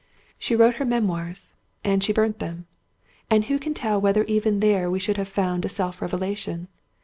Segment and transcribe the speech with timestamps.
[0.39, 1.53] She wrote her Memoirs,
[1.83, 2.65] and she burnt them;
[3.29, 6.67] and who can tell whether even there we should have found a self revelation?